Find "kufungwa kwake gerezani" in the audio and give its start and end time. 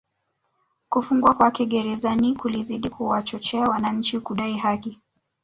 0.89-2.35